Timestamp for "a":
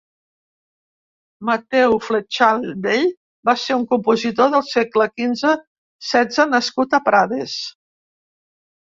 7.03-7.07